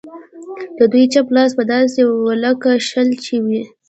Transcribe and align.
د 0.77 0.79
دوی 0.91 1.05
چپ 1.13 1.27
لاس 1.35 1.51
به 1.57 1.63
داسې 1.73 2.01
و 2.05 2.13
لکه 2.43 2.71
شل 2.87 3.09
چې 3.23 3.35
وي. 3.45 3.61